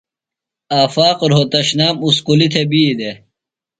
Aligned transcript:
آفاق 0.83 1.19
رھوتشنام 1.31 1.95
اُسکُلیۡ 2.05 2.51
تھےۡ 2.53 2.67
بی 2.69 2.83
دےۡ۔ 2.99 3.15